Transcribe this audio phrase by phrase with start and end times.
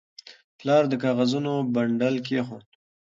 [0.59, 2.65] پلار د کاغذونو بنډل کېښود.